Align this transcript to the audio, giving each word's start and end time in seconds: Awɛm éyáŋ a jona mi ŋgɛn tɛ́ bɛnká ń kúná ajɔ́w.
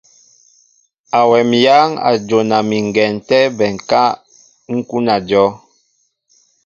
Awɛm 1.19 1.49
éyáŋ 1.57 1.89
a 2.09 2.11
jona 2.27 2.57
mi 2.69 2.77
ŋgɛn 2.87 3.13
tɛ́ 3.27 3.43
bɛnká 3.57 4.03
ń 4.73 4.77
kúná 4.89 5.13
ajɔ́w. 5.21 5.49